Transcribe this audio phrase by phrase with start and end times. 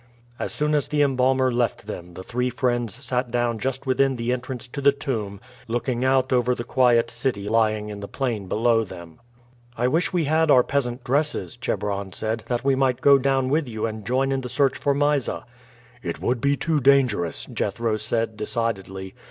[0.39, 4.33] As soon as the embalmer left them the three friends sat down just within the
[4.33, 8.83] entrance to the tomb, looking out over the quiet city lying in the plain below
[8.83, 9.19] them.
[9.77, 13.69] "I wish we had our peasant dresses," Chebron said, "that we might go down with
[13.69, 15.45] you and join in the search for Mysa."
[16.01, 19.13] "It would be too dangerous," Jethro said decidedly.